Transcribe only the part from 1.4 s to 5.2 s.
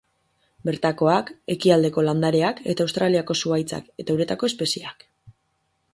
ekialdeko landareak eta Australiako zuhaitzak, eta uretako espezieak.